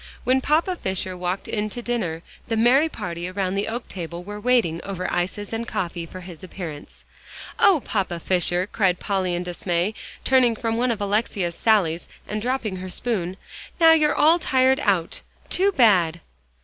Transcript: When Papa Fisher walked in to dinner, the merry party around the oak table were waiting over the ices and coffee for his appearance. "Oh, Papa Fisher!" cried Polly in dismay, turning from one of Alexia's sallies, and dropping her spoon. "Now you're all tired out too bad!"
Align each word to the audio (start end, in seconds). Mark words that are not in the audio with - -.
When 0.23 0.41
Papa 0.41 0.75
Fisher 0.77 1.15
walked 1.15 1.47
in 1.47 1.69
to 1.69 1.81
dinner, 1.83 2.23
the 2.47 2.57
merry 2.57 2.89
party 2.89 3.27
around 3.29 3.53
the 3.53 3.67
oak 3.67 3.87
table 3.87 4.23
were 4.23 4.39
waiting 4.39 4.81
over 4.83 5.03
the 5.03 5.13
ices 5.13 5.53
and 5.53 5.67
coffee 5.67 6.07
for 6.07 6.21
his 6.21 6.43
appearance. 6.43 7.05
"Oh, 7.59 7.83
Papa 7.85 8.19
Fisher!" 8.19 8.65
cried 8.65 8.99
Polly 8.99 9.35
in 9.35 9.43
dismay, 9.43 9.93
turning 10.23 10.55
from 10.55 10.75
one 10.75 10.89
of 10.89 11.01
Alexia's 11.01 11.53
sallies, 11.53 12.09
and 12.27 12.41
dropping 12.41 12.77
her 12.77 12.89
spoon. 12.89 13.37
"Now 13.79 13.91
you're 13.91 14.15
all 14.15 14.39
tired 14.39 14.79
out 14.79 15.21
too 15.51 15.71
bad!" 15.71 16.19